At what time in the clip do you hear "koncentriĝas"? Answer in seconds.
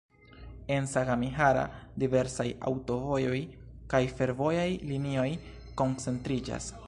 5.83-6.73